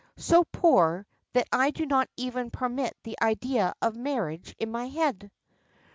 So 0.17 0.45
poor, 0.45 1.05
that 1.33 1.47
I 1.51 1.69
do 1.69 1.85
not 1.85 2.09
even 2.17 2.49
permit 2.49 2.97
the 3.03 3.15
idea 3.21 3.75
of 3.83 3.95
marriage 3.95 4.55
in 4.57 4.71
my 4.71 4.87
head." 4.87 5.29